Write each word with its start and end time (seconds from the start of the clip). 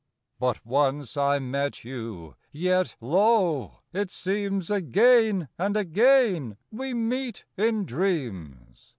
But 0.39 0.65
once 0.65 1.15
I 1.15 1.37
met 1.37 1.83
you; 1.83 2.33
yet, 2.51 2.95
lo! 3.01 3.81
it 3.93 4.09
seems 4.09 4.71
Again 4.71 5.47
and 5.59 5.77
again 5.77 6.57
we 6.71 6.95
meet 6.95 7.45
in 7.55 7.85
dreams. 7.85 8.89